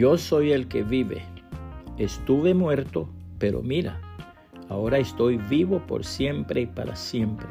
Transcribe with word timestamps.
yo 0.00 0.16
soy 0.16 0.52
el 0.52 0.66
que 0.66 0.82
vive. 0.82 1.20
Estuve 1.98 2.54
muerto, 2.54 3.10
pero 3.38 3.62
mira, 3.62 4.00
ahora 4.70 4.96
estoy 4.96 5.36
vivo 5.36 5.86
por 5.86 6.06
siempre 6.06 6.62
y 6.62 6.66
para 6.66 6.96
siempre. 6.96 7.46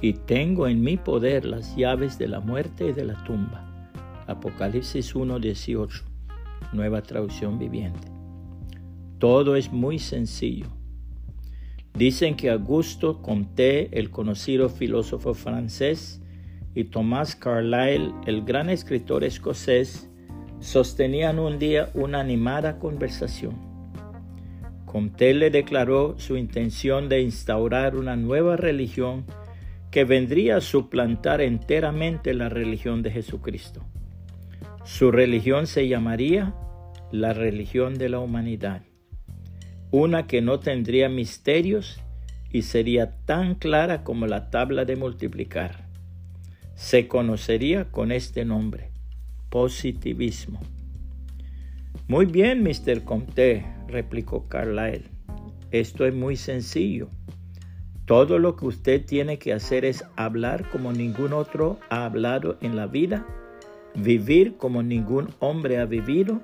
Y 0.00 0.14
tengo 0.14 0.68
en 0.68 0.80
mi 0.80 0.96
poder 0.96 1.44
las 1.44 1.76
llaves 1.76 2.18
de 2.18 2.28
la 2.28 2.40
muerte 2.40 2.88
y 2.88 2.92
de 2.94 3.04
la 3.04 3.22
tumba. 3.24 3.92
Apocalipsis 4.26 5.14
1:18, 5.14 6.02
nueva 6.72 7.02
traducción 7.02 7.58
viviente. 7.58 8.08
Todo 9.18 9.54
es 9.54 9.70
muy 9.70 9.98
sencillo. 9.98 10.68
Dicen 11.92 12.36
que 12.36 12.48
Augusto 12.48 13.20
Comte, 13.20 13.90
el 13.98 14.08
conocido 14.08 14.70
filósofo 14.70 15.34
francés, 15.34 16.22
y 16.74 16.84
Thomas 16.84 17.36
Carlyle, 17.36 18.14
el 18.26 18.44
gran 18.44 18.70
escritor 18.70 19.24
escocés, 19.24 20.10
sostenían 20.66 21.38
un 21.38 21.58
día 21.58 21.90
una 21.94 22.20
animada 22.20 22.78
conversación. 22.78 23.54
Comte 24.84 25.32
le 25.32 25.50
declaró 25.50 26.18
su 26.18 26.36
intención 26.36 27.08
de 27.08 27.22
instaurar 27.22 27.96
una 27.96 28.16
nueva 28.16 28.56
religión 28.56 29.24
que 29.90 30.04
vendría 30.04 30.56
a 30.56 30.60
suplantar 30.60 31.40
enteramente 31.40 32.34
la 32.34 32.48
religión 32.48 33.02
de 33.02 33.12
Jesucristo. 33.12 33.84
Su 34.84 35.10
religión 35.10 35.66
se 35.66 35.88
llamaría 35.88 36.54
la 37.12 37.32
religión 37.32 37.94
de 37.94 38.08
la 38.08 38.18
humanidad 38.18 38.82
una 39.90 40.26
que 40.26 40.42
no 40.42 40.60
tendría 40.60 41.08
misterios 41.08 42.00
y 42.50 42.62
sería 42.62 43.16
tan 43.24 43.54
clara 43.54 44.02
como 44.04 44.26
la 44.26 44.50
tabla 44.50 44.84
de 44.84 44.96
multiplicar. 44.96 45.86
Se 46.74 47.08
conocería 47.08 47.90
con 47.90 48.12
este 48.12 48.44
nombre, 48.44 48.90
positivismo. 49.56 50.60
Muy 52.08 52.26
bien, 52.26 52.62
Mr. 52.62 53.04
Comte, 53.04 53.64
replicó 53.88 54.46
Carlyle. 54.50 55.04
Esto 55.70 56.04
es 56.04 56.12
muy 56.12 56.36
sencillo. 56.36 57.08
Todo 58.04 58.38
lo 58.38 58.54
que 58.54 58.66
usted 58.66 59.06
tiene 59.06 59.38
que 59.38 59.54
hacer 59.54 59.86
es 59.86 60.04
hablar 60.14 60.68
como 60.68 60.92
ningún 60.92 61.32
otro 61.32 61.78
ha 61.88 62.04
hablado 62.04 62.58
en 62.60 62.76
la 62.76 62.86
vida, 62.86 63.26
vivir 63.94 64.58
como 64.58 64.82
ningún 64.82 65.30
hombre 65.38 65.78
ha 65.78 65.86
vivido, 65.86 66.42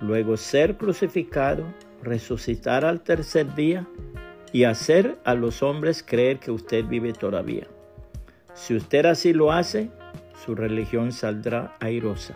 luego 0.00 0.36
ser 0.36 0.76
crucificado, 0.76 1.62
resucitar 2.02 2.84
al 2.84 3.02
tercer 3.02 3.54
día 3.54 3.86
y 4.52 4.64
hacer 4.64 5.16
a 5.24 5.34
los 5.34 5.62
hombres 5.62 6.02
creer 6.02 6.40
que 6.40 6.50
usted 6.50 6.84
vive 6.86 7.12
todavía. 7.12 7.68
Si 8.54 8.74
usted 8.74 9.06
así 9.06 9.32
lo 9.32 9.52
hace, 9.52 9.92
su 10.44 10.54
religión 10.54 11.12
saldrá 11.12 11.74
airosa. 11.80 12.34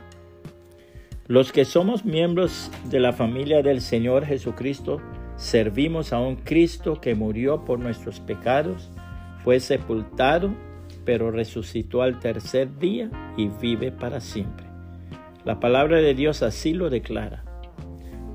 Los 1.26 1.50
que 1.50 1.64
somos 1.64 2.04
miembros 2.04 2.70
de 2.88 3.00
la 3.00 3.12
familia 3.12 3.62
del 3.62 3.80
Señor 3.80 4.24
Jesucristo, 4.24 5.00
servimos 5.36 6.12
a 6.12 6.20
un 6.20 6.36
Cristo 6.36 7.00
que 7.00 7.16
murió 7.16 7.64
por 7.64 7.80
nuestros 7.80 8.20
pecados, 8.20 8.90
fue 9.42 9.58
sepultado, 9.58 10.54
pero 11.04 11.32
resucitó 11.32 12.02
al 12.02 12.20
tercer 12.20 12.78
día 12.78 13.10
y 13.36 13.48
vive 13.48 13.90
para 13.90 14.20
siempre. 14.20 14.66
La 15.44 15.58
palabra 15.58 15.98
de 15.98 16.14
Dios 16.14 16.42
así 16.42 16.74
lo 16.74 16.90
declara. 16.90 17.44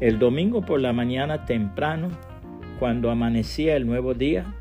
El 0.02 0.19
domingo 0.19 0.66
por 0.66 0.81
la 0.81 0.92
mañana 0.92 1.45
temprano, 1.45 2.09
cuando 2.80 3.09
amanecía 3.09 3.77
el 3.77 3.86
nuevo 3.86 4.14
día, 4.14 4.53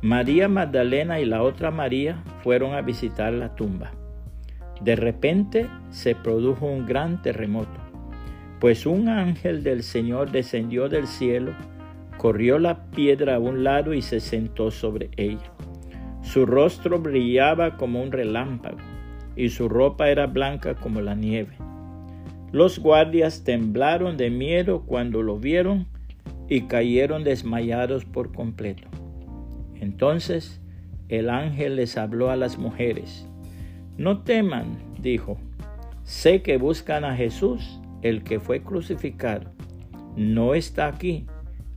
María 0.00 0.48
Magdalena 0.48 1.18
y 1.18 1.24
la 1.24 1.42
otra 1.42 1.70
María 1.70 2.22
fueron 2.42 2.74
a 2.74 2.82
visitar 2.82 3.32
la 3.32 3.54
tumba. 3.56 3.92
De 4.84 4.96
repente 4.96 5.66
se 5.88 6.14
produjo 6.14 6.66
un 6.66 6.84
gran 6.84 7.22
terremoto, 7.22 7.80
pues 8.60 8.84
un 8.84 9.08
ángel 9.08 9.62
del 9.62 9.82
Señor 9.82 10.30
descendió 10.30 10.90
del 10.90 11.06
cielo, 11.06 11.52
corrió 12.18 12.58
la 12.58 12.90
piedra 12.90 13.36
a 13.36 13.38
un 13.38 13.64
lado 13.64 13.94
y 13.94 14.02
se 14.02 14.20
sentó 14.20 14.70
sobre 14.70 15.08
ella. 15.16 15.52
Su 16.20 16.44
rostro 16.44 16.98
brillaba 16.98 17.78
como 17.78 18.02
un 18.02 18.12
relámpago 18.12 18.76
y 19.36 19.48
su 19.48 19.70
ropa 19.70 20.10
era 20.10 20.26
blanca 20.26 20.74
como 20.74 21.00
la 21.00 21.14
nieve. 21.14 21.56
Los 22.52 22.78
guardias 22.78 23.42
temblaron 23.42 24.18
de 24.18 24.28
miedo 24.28 24.82
cuando 24.82 25.22
lo 25.22 25.38
vieron 25.38 25.86
y 26.46 26.62
cayeron 26.62 27.24
desmayados 27.24 28.04
por 28.04 28.34
completo. 28.34 28.86
Entonces 29.80 30.60
el 31.08 31.30
ángel 31.30 31.76
les 31.76 31.96
habló 31.96 32.30
a 32.30 32.36
las 32.36 32.58
mujeres. 32.58 33.26
No 33.96 34.22
teman, 34.22 34.76
dijo, 35.00 35.38
sé 36.02 36.42
que 36.42 36.56
buscan 36.56 37.04
a 37.04 37.14
Jesús, 37.14 37.80
el 38.02 38.24
que 38.24 38.40
fue 38.40 38.60
crucificado. 38.60 39.52
No 40.16 40.54
está 40.54 40.88
aquí, 40.88 41.26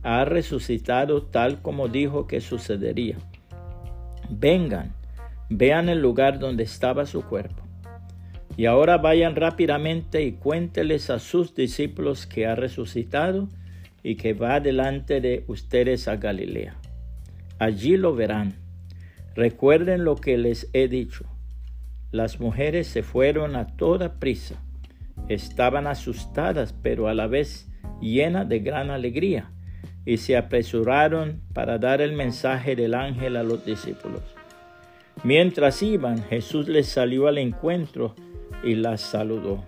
ha 0.02 0.24
resucitado 0.24 1.22
tal 1.22 1.62
como 1.62 1.86
dijo 1.88 2.26
que 2.26 2.40
sucedería. 2.40 3.18
Vengan, 4.30 4.94
vean 5.48 5.88
el 5.88 6.00
lugar 6.00 6.40
donde 6.40 6.64
estaba 6.64 7.06
su 7.06 7.22
cuerpo. 7.22 7.62
Y 8.56 8.66
ahora 8.66 8.98
vayan 8.98 9.36
rápidamente 9.36 10.22
y 10.22 10.32
cuénteles 10.32 11.10
a 11.10 11.20
sus 11.20 11.54
discípulos 11.54 12.26
que 12.26 12.46
ha 12.46 12.56
resucitado 12.56 13.48
y 14.02 14.16
que 14.16 14.32
va 14.32 14.58
delante 14.58 15.20
de 15.20 15.44
ustedes 15.46 16.08
a 16.08 16.16
Galilea. 16.16 16.76
Allí 17.60 17.96
lo 17.96 18.16
verán. 18.16 18.54
Recuerden 19.36 20.04
lo 20.04 20.16
que 20.16 20.36
les 20.36 20.68
he 20.72 20.88
dicho. 20.88 21.24
Las 22.10 22.40
mujeres 22.40 22.86
se 22.86 23.02
fueron 23.02 23.54
a 23.54 23.66
toda 23.76 24.14
prisa. 24.18 24.62
Estaban 25.28 25.86
asustadas, 25.86 26.72
pero 26.72 27.08
a 27.08 27.14
la 27.14 27.26
vez 27.26 27.68
llenas 28.00 28.48
de 28.48 28.60
gran 28.60 28.90
alegría, 28.90 29.50
y 30.06 30.16
se 30.16 30.36
apresuraron 30.36 31.42
para 31.52 31.78
dar 31.78 32.00
el 32.00 32.12
mensaje 32.12 32.76
del 32.76 32.94
ángel 32.94 33.36
a 33.36 33.42
los 33.42 33.66
discípulos. 33.66 34.22
Mientras 35.22 35.82
iban, 35.82 36.22
Jesús 36.22 36.68
les 36.68 36.88
salió 36.88 37.28
al 37.28 37.36
encuentro 37.36 38.14
y 38.62 38.74
las 38.74 39.02
saludó. 39.02 39.64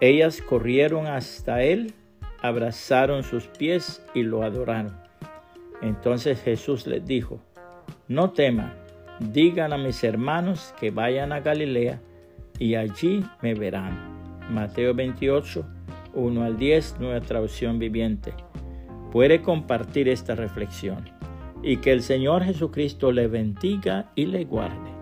Ellas 0.00 0.42
corrieron 0.42 1.06
hasta 1.06 1.62
él, 1.62 1.94
abrazaron 2.42 3.22
sus 3.22 3.46
pies 3.46 4.04
y 4.14 4.22
lo 4.24 4.42
adoraron. 4.42 4.96
Entonces 5.80 6.42
Jesús 6.42 6.86
les 6.86 7.06
dijo, 7.06 7.40
no 8.08 8.30
teman, 8.30 8.74
digan 9.20 9.72
a 9.72 9.78
mis 9.78 10.02
hermanos 10.04 10.74
que 10.78 10.90
vayan 10.90 11.32
a 11.32 11.40
Galilea 11.40 12.00
y 12.58 12.74
allí 12.74 13.24
me 13.42 13.54
verán. 13.54 14.16
Mateo 14.50 14.94
28, 14.94 15.64
1 16.14 16.44
al 16.44 16.56
10, 16.56 16.96
nueva 17.00 17.20
traducción 17.20 17.78
viviente. 17.78 18.32
Puede 19.12 19.42
compartir 19.42 20.08
esta 20.08 20.34
reflexión 20.34 21.10
y 21.62 21.78
que 21.78 21.92
el 21.92 22.02
Señor 22.02 22.44
Jesucristo 22.44 23.12
le 23.12 23.28
bendiga 23.28 24.12
y 24.14 24.26
le 24.26 24.44
guarde. 24.44 24.95